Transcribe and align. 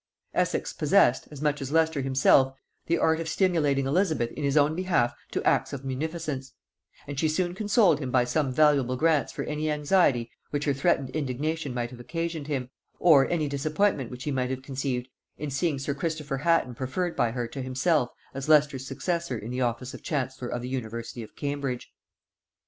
Essex 0.33 0.73
possessed, 0.73 1.27
as 1.29 1.43
much 1.43 1.61
as 1.61 1.71
Leicester 1.71 2.01
himself, 2.01 2.55
the 2.87 2.97
art 2.97 3.19
of 3.19 3.29
stimulating 3.29 3.85
Elizabeth 3.85 4.31
in 4.31 4.43
his 4.43 4.57
own 4.57 4.73
behalf 4.73 5.13
to 5.29 5.43
acts 5.43 5.73
of 5.73 5.85
munificence; 5.85 6.53
and 7.05 7.19
she 7.19 7.27
soon 7.29 7.53
consoled 7.53 7.99
him 7.99 8.09
by 8.09 8.23
some 8.23 8.51
valuable 8.51 8.95
grants 8.97 9.31
for 9.31 9.43
any 9.43 9.69
anxiety 9.69 10.31
which 10.49 10.65
her 10.65 10.73
threatened 10.73 11.11
indignation 11.11 11.71
might 11.71 11.91
have 11.91 11.99
occasioned 11.99 12.47
him, 12.47 12.71
or 12.97 13.29
any 13.29 13.47
disappointment 13.47 14.09
which 14.09 14.23
he 14.23 14.31
might 14.31 14.49
have 14.49 14.63
conceived 14.63 15.07
in 15.37 15.51
seeing 15.51 15.77
sir 15.77 15.93
Christopher 15.93 16.37
Hatton 16.37 16.73
preferred 16.73 17.15
by 17.15 17.29
her 17.29 17.47
to 17.49 17.61
himself 17.61 18.09
as 18.33 18.49
Leicester's 18.49 18.87
successor 18.87 19.37
in 19.37 19.51
the 19.51 19.61
office 19.61 19.93
of 19.93 20.01
chancellor 20.01 20.47
of 20.47 20.63
the 20.63 20.69
university 20.69 21.21
of 21.21 21.35
Cambridge. 21.35 21.93